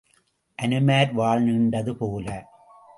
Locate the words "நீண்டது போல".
1.43-2.27